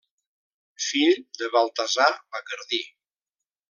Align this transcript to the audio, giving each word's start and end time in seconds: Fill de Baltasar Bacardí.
Fill 0.85 1.21
de 1.43 1.51
Baltasar 1.59 2.11
Bacardí. 2.19 2.85